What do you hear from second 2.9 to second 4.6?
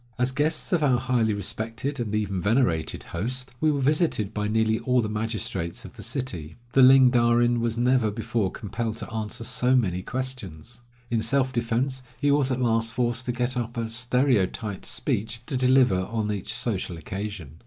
host, we were visited by